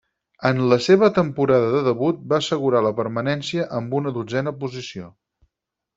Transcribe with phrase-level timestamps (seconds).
[0.49, 5.13] En la seva temporada de debut, va assegurar la permanència amb una dotzena posició.